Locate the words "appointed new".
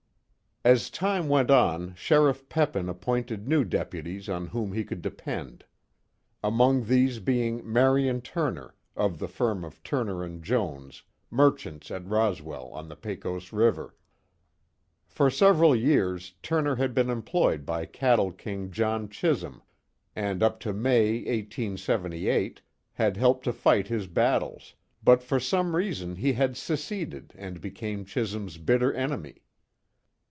2.87-3.63